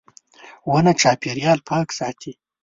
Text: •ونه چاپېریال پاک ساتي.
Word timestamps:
•ونه 0.71 0.91
چاپېریال 1.01 1.59
پاک 1.69 1.87
ساتي. 1.97 2.31